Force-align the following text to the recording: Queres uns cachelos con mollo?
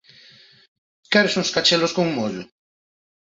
Queres 1.11 1.37
uns 1.39 1.53
cachelos 1.55 1.95
con 1.97 2.07
mollo? 2.17 2.43